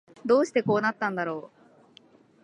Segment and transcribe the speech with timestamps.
[0.25, 2.01] どうしてこうなったんだろう